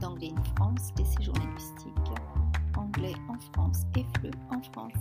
d'Anglais 0.00 0.32
in 0.36 0.42
France, 0.56 0.92
des 0.96 1.04
séjours. 1.04 1.34
Anglais 2.76 3.14
en 3.28 3.38
France 3.52 3.82
et 3.96 4.04
en 4.50 4.60
France. 4.62 4.92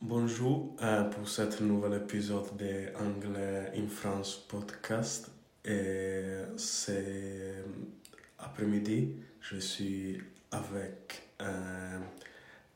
Bonjour 0.00 0.74
euh, 0.82 1.04
pour 1.04 1.28
cet 1.28 1.60
nouvel 1.60 2.02
épisode 2.02 2.56
de 2.56 2.92
Anglais 2.98 3.72
in 3.76 3.88
France 3.88 4.36
podcast. 4.48 5.30
C'est 6.56 7.54
après-midi, 8.38 9.16
je 9.40 9.56
suis 9.58 10.18
avec 10.50 11.28
euh, 11.42 11.98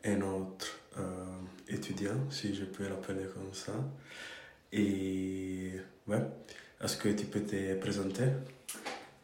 un 0.04 0.20
autre 0.20 0.78
euh, 0.98 1.24
étudiant, 1.68 2.30
si 2.30 2.54
je 2.54 2.64
peux 2.64 2.86
l'appeler 2.86 3.24
comme 3.34 3.54
ça. 3.54 3.72
Et 4.76 5.70
ouais, 6.08 6.18
est-ce 6.82 6.96
que 6.96 7.08
tu 7.08 7.26
peux 7.26 7.38
te 7.38 7.76
présenter? 7.76 8.24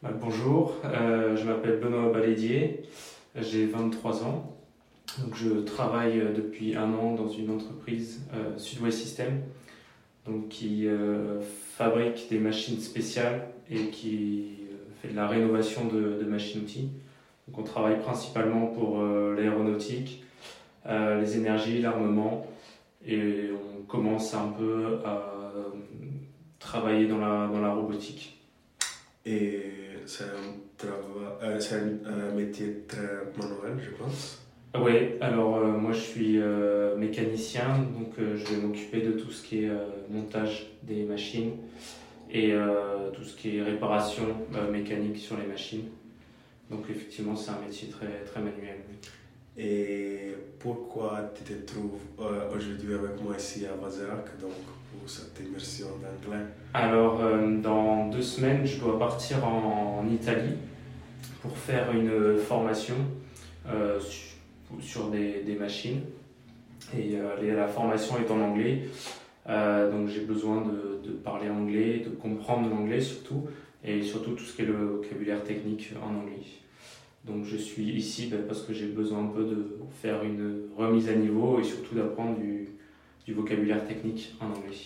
Bonjour, 0.01 0.77
euh, 0.85 1.35
je 1.35 1.43
m'appelle 1.43 1.77
Benoît 1.81 2.09
Balédier, 2.09 2.83
j'ai 3.35 3.65
23 3.65 4.23
ans. 4.23 4.57
Donc, 5.19 5.35
je 5.35 5.49
travaille 5.59 6.21
euh, 6.21 6.31
depuis 6.33 6.77
un 6.77 6.93
an 6.93 7.15
dans 7.15 7.27
une 7.27 7.51
entreprise 7.51 8.21
euh, 8.33 8.57
Sudway 8.57 8.91
System 8.91 9.41
donc, 10.25 10.47
qui 10.47 10.87
euh, 10.87 11.41
fabrique 11.75 12.27
des 12.29 12.39
machines 12.39 12.79
spéciales 12.79 13.49
et 13.69 13.87
qui 13.87 14.59
fait 15.01 15.09
de 15.09 15.17
la 15.17 15.27
rénovation 15.27 15.85
de, 15.85 16.17
de 16.17 16.23
machines-outils. 16.23 16.91
Donc, 17.49 17.57
on 17.59 17.63
travaille 17.63 17.99
principalement 17.99 18.67
pour 18.67 19.03
l'aéronautique, 19.03 20.23
les 20.87 21.37
énergies, 21.37 21.81
l'armement 21.81 22.47
et 23.05 23.49
on 23.51 23.83
commence 23.83 24.33
un 24.33 24.49
peu 24.49 24.99
à 25.05 25.51
travailler 26.59 27.07
dans 27.07 27.17
la, 27.17 27.47
dans 27.47 27.59
la 27.59 27.73
robotique. 27.73 28.39
Et 29.25 29.61
c'est 30.05 30.23
un, 30.23 30.87
euh, 31.43 31.59
un 32.05 32.35
métier 32.35 32.83
très 32.87 32.97
manuel, 33.37 33.83
je 33.83 33.91
pense. 33.91 34.43
Oui, 34.79 35.17
alors 35.19 35.57
euh, 35.57 35.77
moi 35.77 35.91
je 35.91 35.99
suis 35.99 36.39
euh, 36.39 36.95
mécanicien, 36.95 37.67
donc 37.93 38.13
je 38.17 38.53
vais 38.53 38.61
m'occuper 38.61 39.01
de 39.01 39.11
tout 39.11 39.31
ce 39.31 39.43
qui 39.43 39.65
est 39.65 39.71
montage 40.09 40.67
des 40.83 41.03
machines 41.03 41.53
et 42.33 42.53
tout 43.13 43.23
ce 43.23 43.35
qui 43.35 43.57
est 43.57 43.61
réparation 43.61 44.23
mécanique 44.71 45.17
sur 45.17 45.37
les 45.37 45.45
machines. 45.45 45.83
Donc 46.69 46.85
effectivement 46.89 47.35
c'est 47.35 47.51
un 47.51 47.59
métier 47.59 47.89
très, 47.89 48.23
très 48.25 48.39
manuel. 48.39 48.77
Et 49.57 50.33
pourquoi 50.59 51.31
tu 51.35 51.43
te 51.43 51.65
trouves 51.65 51.99
euh, 52.19 52.55
aujourd'hui 52.55 52.93
avec 52.93 53.21
moi 53.21 53.35
ici 53.37 53.65
à 53.65 53.73
Vazerac, 53.83 54.39
donc 54.39 54.51
pour 54.91 55.09
cette 55.09 55.37
immersion 55.45 55.87
d'anglais? 55.87 56.45
Alors 56.73 57.21
euh, 57.21 57.57
dans 57.57 58.07
deux 58.07 58.21
semaines 58.21 58.65
je 58.65 58.79
dois 58.79 58.97
partir 58.97 59.45
en, 59.45 60.05
Italie 60.09 60.55
pour 61.41 61.57
faire 61.57 61.91
une 61.91 62.37
formation 62.37 62.95
euh, 63.67 63.99
su- 63.99 64.35
sur 64.79 65.09
des, 65.09 65.57
machines 65.59 66.01
et 66.97 67.17
la 67.51 67.67
formation 67.67 68.15
est 68.17 68.31
en 68.31 68.39
anglais. 68.39 68.83
Donc 69.47 70.07
j'ai 70.07 70.21
besoin 70.21 70.63
de 71.03 71.11
parler 71.11 71.49
anglais, 71.49 72.03
de 72.05 72.09
comprendre 72.09 72.69
l'anglais 72.69 73.01
surtout, 73.01 73.47
et 73.83 74.01
surtout 74.01 74.31
tout 74.31 74.43
ce 74.43 74.55
qui 74.55 74.61
est 74.61 74.65
le 74.65 74.73
vocabulaire 74.73 75.43
technique 75.43 75.91
en 76.01 76.15
anglais. 76.21 76.41
Donc 77.25 77.45
je 77.45 77.57
suis 77.57 77.89
ici 77.91 78.27
ben, 78.27 78.41
parce 78.47 78.63
que 78.63 78.73
j'ai 78.73 78.87
besoin 78.87 79.23
un 79.25 79.27
peu 79.27 79.43
de 79.43 79.77
faire 80.01 80.23
une 80.23 80.69
remise 80.75 81.07
à 81.09 81.15
niveau 81.15 81.59
et 81.59 81.63
surtout 81.63 81.95
d'apprendre 81.95 82.39
du, 82.39 82.69
du 83.25 83.33
vocabulaire 83.33 83.85
technique 83.87 84.33
en 84.39 84.47
anglais. 84.47 84.77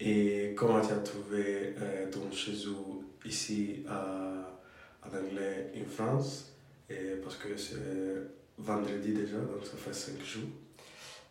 Et 0.00 0.52
comment 0.56 0.80
tu 0.80 0.92
as 0.92 0.98
trouvé 0.98 1.74
euh, 1.80 2.10
ton 2.10 2.30
séjour 2.34 3.02
ici 3.24 3.84
à, 3.88 4.60
à 5.02 5.08
l'anglais 5.12 5.72
en 5.80 5.88
France? 5.88 6.52
Et 6.90 7.16
Parce 7.22 7.36
que 7.36 7.56
c'est 7.56 7.76
vendredi 8.58 9.12
déjà, 9.12 9.38
donc 9.38 9.64
ça 9.64 9.76
fait 9.76 9.92
cinq 9.94 10.24
jours. 10.24 10.48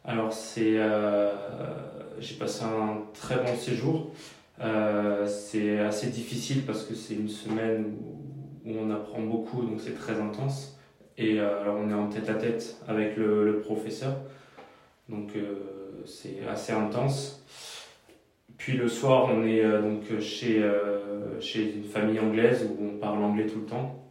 Alors 0.03 0.31
c'est, 0.31 0.75
euh, 0.77 1.31
j'ai 2.19 2.35
passé 2.35 2.63
un 2.63 3.03
très 3.13 3.37
bon 3.37 3.55
séjour. 3.57 4.11
Euh, 4.61 5.27
c'est 5.27 5.79
assez 5.79 6.07
difficile 6.07 6.65
parce 6.65 6.83
que 6.83 6.95
c'est 6.95 7.15
une 7.15 7.27
semaine 7.27 7.97
où, 7.99 8.21
où 8.65 8.71
on 8.79 8.89
apprend 8.89 9.21
beaucoup, 9.21 9.61
donc 9.61 9.79
c'est 9.79 9.95
très 9.95 10.19
intense. 10.19 10.77
Et 11.17 11.39
euh, 11.39 11.61
alors 11.61 11.77
on 11.77 11.89
est 11.89 11.93
en 11.93 12.07
tête 12.07 12.29
à 12.29 12.33
tête 12.33 12.77
avec 12.87 13.15
le, 13.15 13.61
professeur, 13.63 14.15
donc 15.07 15.29
euh, 15.35 15.55
c'est 16.05 16.45
assez 16.47 16.73
intense. 16.73 17.43
Puis 18.57 18.73
le 18.73 18.87
soir, 18.87 19.29
on 19.31 19.43
est 19.45 19.63
euh, 19.63 19.81
donc 19.81 20.19
chez, 20.19 20.63
chez 21.39 21.75
une 21.75 21.83
famille 21.83 22.19
anglaise 22.19 22.67
où 22.69 22.83
on 22.83 22.97
parle 22.97 23.23
anglais 23.23 23.47
tout 23.47 23.59
le 23.59 23.65
temps. 23.65 24.01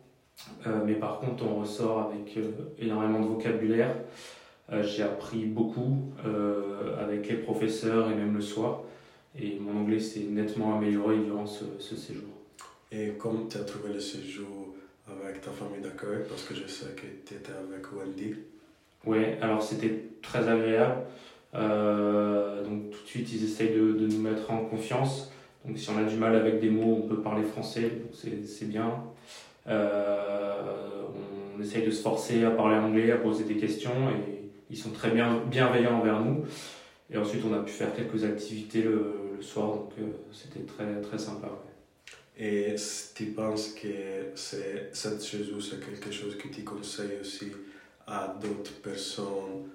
Mais 0.84 0.94
par 0.94 1.21
contre, 1.21 1.44
on 1.44 1.60
ressort 1.60 2.10
avec 2.10 2.36
énormément 2.78 3.21
de 3.21 3.26
vocabulaire. 3.26 3.94
J'ai 4.82 5.03
appris 5.03 5.44
beaucoup 5.47 6.12
avec 7.00 7.28
les 7.28 7.36
professeurs 7.36 8.10
et 8.10 8.15
même 8.15 8.34
le 8.34 8.41
soir. 8.41 8.82
Et 9.41 9.59
mon 9.59 9.81
anglais 9.81 10.00
s'est 10.00 10.26
nettement 10.28 10.76
amélioré 10.76 11.19
durant 11.19 11.47
ce 11.47 11.97
séjour. 11.97 12.44
Et 12.97 13.15
comment 13.19 13.47
tu 13.47 13.56
as 13.56 13.65
trouvé 13.65 13.93
le 13.93 13.99
séjour 13.99 14.77
avec 15.09 15.41
ta 15.41 15.50
famille 15.50 15.81
d'accueil? 15.81 16.25
Parce 16.28 16.44
que 16.44 16.55
je 16.55 16.66
sais 16.66 16.93
que 16.94 17.06
tu 17.27 17.34
étais 17.34 17.50
avec 17.50 17.93
Wendy. 17.93 18.34
Ouais, 19.05 19.37
alors 19.41 19.62
c'était 19.62 20.03
très 20.22 20.49
agréable. 20.49 21.03
Euh, 21.54 22.62
donc 22.62 22.91
tout 22.91 23.03
de 23.03 23.09
suite, 23.09 23.33
ils 23.33 23.44
essayent 23.44 23.75
de, 23.75 24.06
nous 24.06 24.19
mettre 24.19 24.49
en 24.53 24.65
confiance. 24.66 25.33
Donc 25.65 25.77
si 25.77 25.91
on 25.91 25.99
a 25.99 26.04
du 26.04 26.16
mal 26.16 26.37
avec 26.37 26.60
des 26.60 26.71
mots, 26.71 27.00
on 27.03 27.09
peut 27.09 27.21
parler 27.21 27.43
français, 27.43 27.91
c'est 28.12 28.69
bien. 28.69 29.03
Euh, 29.66 31.03
on 31.56 31.60
essaye 31.60 31.84
de 31.84 31.91
se 31.91 32.03
forcer 32.03 32.44
à 32.44 32.50
parler 32.50 32.77
anglais, 32.77 33.10
à 33.10 33.16
poser 33.16 33.43
des 33.43 33.56
questions, 33.56 34.10
et 34.10 34.50
ils 34.71 34.77
sont 34.77 34.91
très 34.91 35.10
bien, 35.10 35.43
bienveillants 35.50 35.99
envers 35.99 36.21
nous. 36.21 36.44
Et 37.10 37.19
ensuite, 37.19 37.43
on 37.44 37.54
a 37.54 37.59
pu 37.59 37.72
faire 37.72 37.93
quelques 37.94 38.25
activités 38.25 38.83
le, 38.83 39.15
soir, 39.41 39.75
donc 39.75 39.93
euh, 39.99 40.04
c'était 40.33 40.65
très, 40.65 41.00
très 41.00 41.19
sympa. 41.19 41.49
Et 42.39 42.75
tu 43.15 43.27
penses 43.27 43.75
que 43.75 44.33
cette 44.34 45.21
séjour, 45.21 45.62
c'est 45.62 45.78
quelque 45.84 46.11
chose 46.11 46.37
que 46.37 46.49
tu 46.49 46.65
conseilles 46.65 47.19
aussi 47.21 47.53
à 48.06 48.37
d'autres 48.41 48.75
personnes 48.83 49.69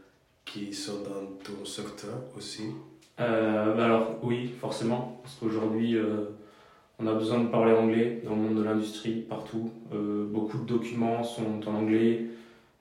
qui 0.45 0.73
sont 0.73 1.01
dans 1.03 1.25
ton 1.43 1.65
secteur 1.65 2.15
aussi? 2.37 2.63
Euh, 3.19 3.73
bah 3.75 3.85
alors 3.85 4.17
oui, 4.23 4.51
forcément, 4.59 5.19
parce 5.21 5.35
qu'aujourd'hui, 5.35 5.95
euh, 5.95 6.25
on 6.99 7.07
a 7.07 7.13
besoin 7.13 7.39
de 7.39 7.47
parler 7.49 7.73
anglais 7.73 8.21
dans 8.25 8.35
le 8.35 8.41
monde 8.41 8.55
de 8.55 8.63
l'industrie, 8.63 9.25
partout. 9.27 9.71
Euh, 9.93 10.25
beaucoup 10.25 10.57
de 10.57 10.65
documents 10.65 11.23
sont 11.23 11.67
en 11.67 11.75
anglais, 11.75 12.25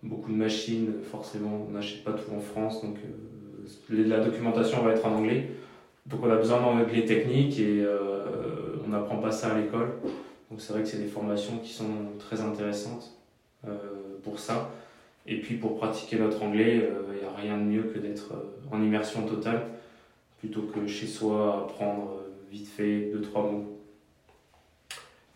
beaucoup 0.02 0.30
de 0.30 0.36
machines, 0.36 0.92
forcément, 1.10 1.66
on 1.68 1.72
n'achète 1.72 2.04
pas 2.04 2.12
tout 2.12 2.32
en 2.32 2.40
France, 2.40 2.82
donc 2.82 2.96
la 3.90 4.20
documentation 4.20 4.82
va 4.82 4.92
être 4.92 5.06
en 5.06 5.16
anglais. 5.16 5.50
Donc 6.06 6.20
on 6.22 6.30
a 6.30 6.36
besoin 6.36 6.60
d'anglais 6.60 7.04
technique 7.04 7.58
et 7.58 7.84
on 8.88 8.92
n'apprend 8.92 9.18
pas 9.18 9.30
ça 9.30 9.54
à 9.54 9.60
l'école. 9.60 9.92
Donc 10.50 10.60
c'est 10.60 10.72
vrai 10.72 10.82
que 10.82 10.88
c'est 10.88 10.98
des 10.98 11.08
formations 11.08 11.58
qui 11.58 11.72
sont 11.72 12.16
très 12.18 12.40
intéressantes 12.40 13.12
euh, 13.66 14.18
pour 14.24 14.38
ça. 14.38 14.70
Et 15.26 15.40
puis 15.40 15.56
pour 15.56 15.76
pratiquer 15.76 16.18
notre 16.18 16.42
anglais, 16.42 16.88
il 17.12 17.18
n'y 17.18 17.24
a 17.24 17.32
rien 17.32 17.58
de 17.58 17.64
mieux 17.64 17.82
que 17.82 17.98
d'être 17.98 18.32
euh, 18.32 18.74
en 18.74 18.82
immersion 18.82 19.26
totale 19.26 19.66
plutôt 20.38 20.62
que 20.62 20.86
chez 20.86 21.06
soi 21.06 21.64
apprendre 21.64 22.12
euh, 22.12 22.30
vite 22.50 22.68
fait 22.68 23.10
deux 23.12 23.20
trois 23.20 23.42
mots. 23.42 23.78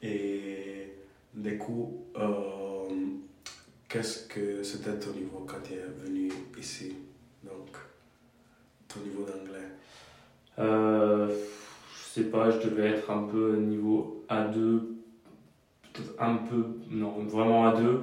Et 0.02 0.94
du 1.34 1.58
coup, 1.58 2.04
euh, 2.16 2.88
qu'est-ce 3.88 4.26
que 4.26 4.62
c'était 4.62 4.98
ton 4.98 5.10
niveau 5.10 5.44
quand 5.46 5.62
tu 5.62 5.74
es 5.74 5.84
venu 6.04 6.32
ici? 6.58 6.96
Donc, 7.44 7.76
ton 8.88 9.00
niveau 9.00 9.24
d'anglais? 9.24 9.68
Euh, 10.58 11.34
sais 12.12 12.24
pas, 12.24 12.50
je 12.50 12.68
devais 12.68 12.88
être 12.90 13.10
un 13.10 13.22
peu 13.22 13.56
niveau 13.56 14.24
A2, 14.28 14.80
peut-être 15.92 16.14
un 16.18 16.36
peu, 16.36 16.66
non, 16.90 17.14
vraiment 17.26 17.70
A2. 17.70 18.00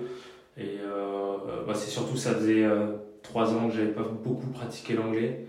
Et 0.57 0.79
euh, 0.81 1.37
bah, 1.67 1.73
c'est 1.75 1.91
surtout, 1.91 2.17
ça 2.17 2.33
faisait 2.33 2.63
euh, 2.63 2.87
trois 3.21 3.53
ans 3.53 3.67
que 3.69 3.75
j'avais 3.75 3.91
pas 3.91 4.03
beaucoup 4.03 4.47
pratiqué 4.47 4.93
l'anglais. 4.93 5.45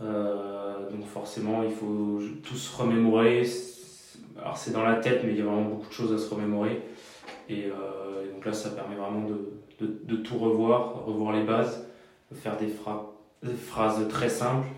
Euh, 0.00 0.90
donc 0.90 1.04
forcément, 1.06 1.62
il 1.64 1.72
faut 1.72 2.20
tout 2.44 2.56
se 2.56 2.76
remémorer. 2.76 3.44
Alors 4.40 4.56
c'est 4.56 4.72
dans 4.72 4.84
la 4.84 4.96
tête, 4.96 5.22
mais 5.24 5.32
il 5.32 5.38
y 5.38 5.42
a 5.42 5.44
vraiment 5.44 5.62
beaucoup 5.62 5.88
de 5.88 5.92
choses 5.92 6.12
à 6.12 6.18
se 6.18 6.32
remémorer. 6.32 6.80
Et, 7.48 7.66
euh, 7.66 8.24
et 8.24 8.32
donc 8.32 8.44
là, 8.44 8.52
ça 8.52 8.70
permet 8.70 8.94
vraiment 8.94 9.26
de, 9.28 9.54
de, 9.80 10.16
tout 10.16 10.38
revoir, 10.38 11.04
revoir 11.04 11.34
les 11.34 11.42
bases, 11.42 11.88
faire 12.34 12.56
des, 12.56 12.66
des 13.42 13.54
phrases 13.54 14.08
très 14.08 14.28
simples 14.28 14.68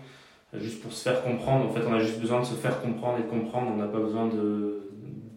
juste 0.53 0.81
pour 0.81 0.91
se 0.91 1.03
faire 1.09 1.23
comprendre. 1.23 1.65
En 1.65 1.73
fait, 1.73 1.81
on 1.87 1.93
a 1.93 1.99
juste 1.99 2.19
besoin 2.19 2.41
de 2.41 2.45
se 2.45 2.55
faire 2.55 2.81
comprendre 2.81 3.19
et 3.19 3.23
de 3.23 3.29
comprendre. 3.29 3.71
On 3.71 3.77
n'a 3.77 3.87
pas 3.87 3.99
besoin 3.99 4.29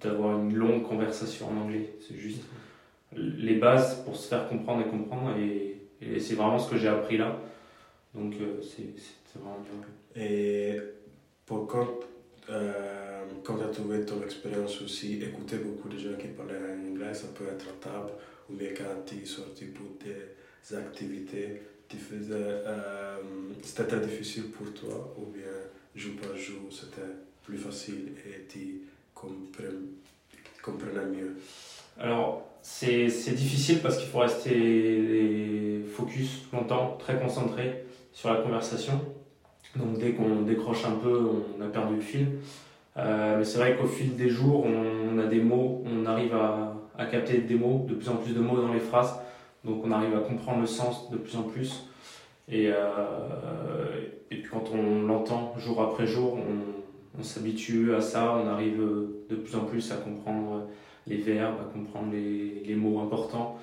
d'avoir 0.01 0.39
une 0.39 0.55
longue 0.55 0.83
conversation 0.83 1.49
en 1.49 1.63
anglais. 1.63 1.95
C'est 2.07 2.17
juste 2.17 2.43
les 3.17 3.57
bases 3.57 4.03
pour 4.05 4.17
se 4.17 4.29
faire 4.29 4.49
comprendre 4.49 4.83
et 4.87 4.91
comprendre. 4.91 5.37
Et, 5.39 5.77
c'est 6.19 6.35
vraiment 6.35 6.59
ce 6.59 6.71
que 6.71 6.79
j'ai 6.79 6.89
appris 6.89 7.19
là. 7.19 7.37
Donc, 8.15 8.35
euh, 8.41 8.61
c'est 8.63 9.39
vraiment 9.39 9.59
bien. 9.61 10.23
Et 10.23 10.79
pour 11.45 11.67
quand 11.67 11.87
euh, 12.49 13.25
quand 13.45 13.57
tu 13.57 13.65
as 13.65 13.69
trouvé 13.69 14.05
ton 14.05 14.23
expérience 14.23 14.83
aussi, 14.83 15.23
écouter 15.23 15.57
beaucoup 15.57 15.89
de 15.89 15.99
gens 15.99 16.17
qui 16.19 16.29
parlaient 16.29 16.59
en 16.59 16.91
anglais, 16.91 17.15
ça 17.15 17.29
peut 17.35 17.45
être 17.47 17.67
à 17.69 17.73
table, 17.81 18.13
ou 18.49 18.55
bien 18.55 18.71
quand 18.77 19.05
tu 19.07 19.23
es 19.23 19.25
sorti 19.25 19.67
pour 19.67 19.87
des 20.05 20.17
activités, 20.73 21.63
tu 21.89 21.97
faisais, 21.97 22.35
euh, 22.35 23.17
c'était 23.63 24.01
difficile 24.01 24.51
pour 24.51 24.73
toi, 24.73 25.15
ou 25.19 25.27
bien 25.27 25.43
jour 25.95 26.13
par 26.23 26.37
jour, 26.37 26.63
c'était 26.71 27.03
plus 27.43 27.59
facile 27.59 28.13
et 28.27 28.47
tu 28.49 28.83
comprenais, 29.15 31.07
mieux? 31.07 31.37
Alors, 31.99 32.47
c'est 32.63 33.35
difficile 33.35 33.81
parce 33.81 33.99
qu'il 33.99 34.09
faut 34.09 34.19
rester 34.19 35.83
focus 35.91 36.43
longtemps, 36.53 36.97
très 36.99 37.19
concentré 37.19 37.85
sur 38.13 38.33
la 38.33 38.41
conversation. 38.41 39.01
Donc 39.77 39.99
dès 39.99 40.13
qu'on 40.13 40.43
décroche 40.43 40.85
un 40.85 40.97
peu, 40.97 41.31
on 41.59 41.63
a 41.63 41.69
perdu 41.69 41.97
le 41.97 42.01
fil. 42.01 42.27
Euh, 42.97 43.39
mais 43.39 43.45
c'est 43.45 43.59
vrai 43.59 43.77
qu'au 43.77 43.87
fil 43.87 44.17
des 44.17 44.29
jours, 44.29 44.67
on, 44.67 45.19
a 45.19 45.27
des 45.27 45.41
mots, 45.41 45.83
on 45.87 46.07
arrive 46.07 46.35
à, 46.35 46.77
à, 46.99 47.07
capter 47.07 47.39
des 47.39 47.55
mots, 47.55 47.87
de 47.89 47.95
plus 47.95 48.09
en 48.09 48.17
plus 48.17 48.33
de 48.33 48.41
mots 48.41 48.61
dans 48.61 48.73
les 48.73 48.81
phrases. 48.81 49.15
Donc 49.65 49.85
on 49.85 49.91
arrive 49.91 50.15
à 50.17 50.21
comprendre 50.21 50.61
le 50.61 50.67
sens 50.67 51.11
de 51.11 51.17
plus 51.17 51.37
en 51.37 51.43
plus. 51.43 51.85
Et, 52.49 52.69
euh, 52.69 52.75
puis 54.29 54.43
quand 54.51 54.65
on 54.73 55.07
l'entend 55.07 55.55
jour 55.59 55.83
après 55.83 56.07
jour, 56.07 56.39
on, 57.19 57.23
s'habitue 57.23 57.95
à 57.95 58.01
ça, 58.01 58.41
on 58.43 58.49
arrive 58.49 58.81
de 59.29 59.37
plus 59.37 59.55
en 59.55 59.65
plus 59.65 59.93
à 59.93 59.97
comprendre 59.97 60.67
les 61.07 61.19
verbes, 61.19 61.57
à 61.61 61.73
comprendre 61.73 62.13
les, 62.13 62.75
mots 62.75 63.01
importants. 63.01 63.59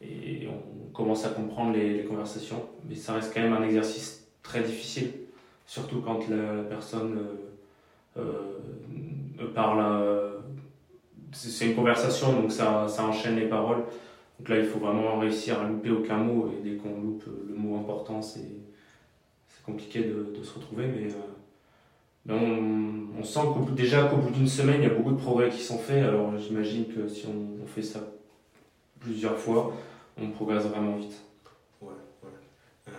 Et 0.00 0.46
on 0.48 0.92
commence 0.92 1.24
à 1.24 1.30
comprendre 1.30 1.72
les, 1.72 2.04
conversations. 2.04 2.62
Mais 2.88 2.94
ça 2.94 3.14
reste 3.14 3.34
quand 3.34 3.40
même 3.40 3.54
un 3.54 3.64
exercice 3.64 4.28
très 4.42 4.62
difficile 4.62 5.10
surtout 5.66 6.02
quand 6.02 6.28
la, 6.28 6.64
personne 6.68 7.18
euh, 8.18 8.20
euh, 9.40 9.46
parle. 9.54 9.82
C'est 11.32 11.66
une 11.66 11.74
conversation, 11.74 12.34
donc 12.34 12.52
ça, 12.52 12.86
enchaîne 12.98 13.36
les 13.36 13.48
paroles. 13.48 13.84
Donc 14.42 14.48
là, 14.48 14.58
il 14.58 14.64
faut 14.64 14.80
vraiment 14.80 15.20
réussir 15.20 15.60
à 15.60 15.68
louper 15.68 15.90
aucun 15.90 16.16
mot, 16.16 16.50
et 16.50 16.68
dès 16.68 16.76
qu'on 16.76 17.00
loupe 17.00 17.24
le 17.48 17.54
mot 17.54 17.76
important, 17.76 18.20
c'est 18.20 18.40
compliqué 19.64 20.00
de, 20.02 20.42
se 20.42 20.54
retrouver, 20.54 20.88
mais, 20.88 21.06
on, 22.28 23.20
on, 23.20 23.22
sent 23.22 23.40
qu'au 23.54 23.70
déjà 23.70 24.08
qu'au 24.08 24.16
bout 24.16 24.30
d'une 24.30 24.48
semaine, 24.48 24.80
il 24.80 24.88
y 24.88 24.90
a 24.90 24.94
beaucoup 24.94 25.12
de 25.12 25.20
progrès 25.20 25.48
qui 25.48 25.60
sont 25.60 25.78
faits. 25.78 26.02
Alors 26.04 26.36
j'imagine 26.36 26.86
que 26.86 27.06
si 27.06 27.26
on, 27.26 27.64
fait 27.66 27.82
ça 27.82 28.00
plusieurs 28.98 29.38
fois, 29.38 29.72
on 30.20 30.30
progresse 30.30 30.64
vraiment 30.64 30.96
vite. 30.96 31.22
Ouais, 31.80 31.90
ouais. 32.24 32.92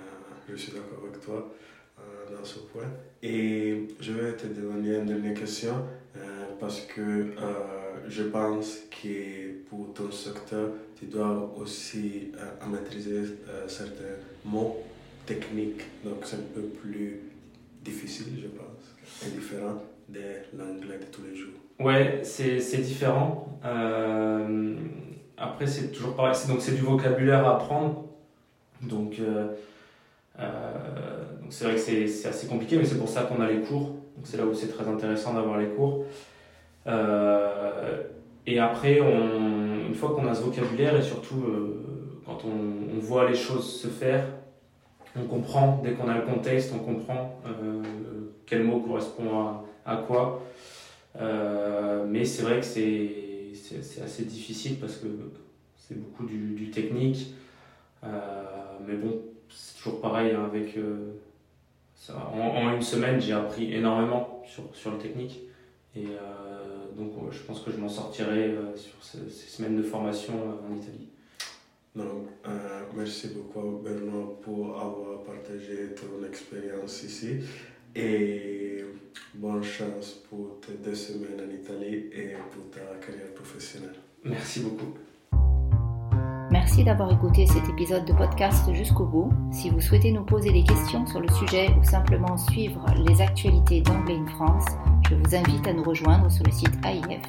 je 0.50 0.56
suis 0.56 0.72
d'accord 0.72 1.00
avec 1.06 1.20
toi. 1.20 1.52
Euh, 2.00 2.36
dans 2.36 2.44
ce 2.44 2.60
point. 2.60 2.90
Et 3.22 3.88
je 4.00 4.14
vais 4.14 4.36
te 4.36 4.48
demander 4.48 4.96
une 4.96 5.06
dernière 5.06 5.36
question 5.36 5.74
euh, 6.18 6.46
parce 6.60 6.82
que 6.82 7.02
euh, 7.02 7.83
je 8.08 8.24
pense 8.24 8.80
que 8.90 9.64
pour 9.70 9.94
ton 9.94 10.12
secteur, 10.12 10.70
tu 10.98 11.06
dois 11.06 11.54
aussi 11.58 12.32
maîtriser 12.70 13.24
certains 13.68 14.18
mots 14.46 14.84
techniques. 15.26 15.82
Donc 16.04 16.18
c'est 16.24 16.36
un 16.36 16.54
peu 16.54 16.62
plus 16.62 17.20
difficile, 17.84 18.28
je 18.42 18.48
pense, 18.48 19.26
et 19.26 19.38
différent 19.38 19.82
de 20.10 20.20
l'anglais 20.58 21.00
de 21.00 21.06
tous 21.12 21.24
les 21.24 21.36
jours. 21.36 21.54
Ouais, 21.80 22.22
c'est 22.24 22.82
différent. 22.82 23.60
après, 25.38 25.68
c'est 25.68 25.92
toujours 25.92 26.16
pareil. 26.16 26.36
Donc 26.48 26.62
c'est 26.62 26.76
du 26.76 26.82
vocabulaire 26.82 27.46
à 27.48 27.56
apprendre. 27.56 28.06
Donc 28.82 29.20
euh, 29.20 29.48
donc 30.40 31.52
c'est 31.52 31.66
vrai 31.66 31.76
que 31.76 32.08
c'est 32.08 32.28
assez 32.28 32.48
compliqué, 32.48 32.78
mais 32.78 32.86
c'est 32.86 32.98
pour 32.98 33.10
ça 33.10 33.24
qu'on 33.24 33.42
a 33.42 33.48
les 33.50 33.62
cours. 33.62 33.96
C'est 34.24 34.38
là 34.38 34.46
où 34.46 34.54
c'est 34.54 34.68
très 34.68 34.88
intéressant 34.88 35.34
d'avoir 35.34 35.60
les 35.60 35.68
cours. 35.68 36.06
Euh, 36.88 38.04
et 38.46 38.60
après, 38.60 39.00
on, 39.02 39.88
une 39.88 39.96
fois 39.96 40.12
qu'on 40.16 40.28
a 40.28 40.34
ce 40.34 40.44
vocabulaire 40.44 40.96
et 40.96 41.02
surtout 41.02 41.44
euh, 41.48 42.22
quand 42.26 42.40
on, 42.46 43.00
voit 43.00 43.30
les 43.30 43.36
choses 43.36 43.82
se 43.82 43.88
faire, 43.88 44.26
on 45.18 45.26
comprend, 45.26 45.82
dès 45.84 45.92
qu'on 45.92 46.08
a 46.08 46.16
le 46.16 46.22
contexte, 46.22 46.74
on 46.74 46.80
comprend 46.80 47.38
quel 48.46 48.64
mot 48.64 48.80
correspond 48.80 49.40
à, 49.40 49.66
à 49.86 49.98
quoi. 49.98 50.42
mais 52.08 52.24
c'est 52.24 52.44
vrai 52.44 52.62
que 52.62 52.66
c'est 52.66 54.02
assez 54.02 54.24
difficile 54.24 54.80
parce 54.80 54.96
que 54.96 55.08
c'est 55.76 56.00
beaucoup 56.00 56.26
du, 56.26 56.54
du 56.54 56.72
technique. 56.72 57.34
mais 58.04 58.96
bon, 58.96 59.20
c'est 59.56 59.78
toujours 59.78 60.02
pareil 60.02 60.32
hein, 60.32 60.46
avec. 60.46 60.78
Euh, 60.78 61.14
ça, 61.96 62.32
en, 62.34 62.74
une 62.74 62.82
semaine, 62.82 63.22
j'ai 63.22 63.34
appris 63.34 63.74
énormément 63.74 64.44
sur, 64.46 64.64
sur 64.74 64.92
le 64.92 64.98
technique. 64.98 65.40
Et 65.96 66.08
euh, 66.08 66.96
donc, 66.98 67.12
je 67.32 67.40
pense 67.40 67.62
que 67.62 67.72
je 67.72 67.78
m'en 67.78 67.90
sortirai 67.90 68.50
euh, 68.50 68.76
sur 68.76 68.96
ces, 69.02 69.30
semaines 69.30 69.78
de 69.78 69.84
formation 69.84 70.34
en 70.34 70.76
Italie. 70.76 71.10
Donc, 71.96 72.30
merci 72.96 73.28
beaucoup 73.28 73.78
Bernard 73.84 74.38
pour 74.42 74.80
avoir 74.80 75.22
partagé 75.22 75.94
ton 75.94 76.26
expérience 76.28 77.04
ici 77.04 77.42
et 77.96 78.84
bonne 79.36 79.64
chance 79.64 80.24
pour 80.28 80.60
tes 80.60 80.74
deux 80.74 80.96
semaines 80.96 81.40
en 81.48 81.54
Italie 81.54 82.10
et 82.12 82.34
pour 82.52 82.70
ta 82.72 82.96
carrière 83.06 83.32
professionnelle. 83.36 83.96
Merci 84.24 84.62
beaucoup. 84.62 84.98
Merci 86.74 86.86
d'avoir 86.86 87.12
écouté 87.12 87.46
cet 87.46 87.70
épisode 87.70 88.04
de 88.04 88.14
podcast 88.14 88.74
jusqu'au 88.74 89.06
bout. 89.06 89.32
Si 89.52 89.70
vous 89.70 89.80
souhaitez 89.80 90.12
nous 90.12 90.24
poser 90.24 90.52
des 90.52 90.64
questions 90.64 91.06
sur 91.06 91.20
le 91.20 91.30
sujet 91.30 91.70
ou 91.80 91.84
simplement 91.84 92.36
suivre 92.36 92.84
les 93.08 93.22
actualités 93.22 93.82
d'Anglais 93.82 94.18
in 94.18 94.26
France, 94.26 94.66
je 95.08 95.14
vous 95.14 95.36
invite 95.36 95.68
à 95.68 95.74
nous 95.74 95.84
rejoindre 95.84 96.32
sur 96.32 96.44
le 96.44 96.52
site 96.52 96.74
AIF, 96.84 97.22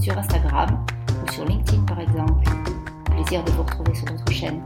sur 0.00 0.18
Instagram 0.18 0.84
ou 1.22 1.30
sur 1.30 1.44
LinkedIn 1.44 1.84
par 1.84 2.00
exemple. 2.00 2.42
Plaisir 3.04 3.44
de 3.44 3.52
vous 3.52 3.62
retrouver 3.62 3.94
sur 3.94 4.10
notre 4.10 4.32
chaîne. 4.32 4.64